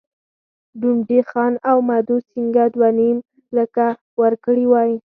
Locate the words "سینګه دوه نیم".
2.29-3.17